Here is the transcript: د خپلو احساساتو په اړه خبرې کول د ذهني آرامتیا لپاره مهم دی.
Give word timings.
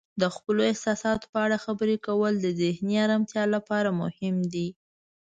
د 0.21 0.23
خپلو 0.35 0.61
احساساتو 0.71 1.25
په 1.33 1.39
اړه 1.45 1.57
خبرې 1.65 1.97
کول 2.07 2.33
د 2.39 2.47
ذهني 2.61 2.95
آرامتیا 3.05 3.43
لپاره 3.55 3.89
مهم 4.01 4.35
دی. 4.53 4.67